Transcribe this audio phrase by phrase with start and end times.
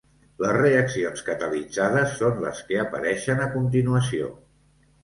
[0.43, 4.35] Les reaccions catalitzades són les que apareixen a continuació.